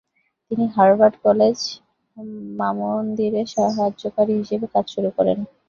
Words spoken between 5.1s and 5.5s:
করেন।